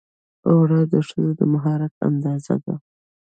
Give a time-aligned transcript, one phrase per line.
[0.47, 2.75] اوړه د ښځو د مهارت اندازه ده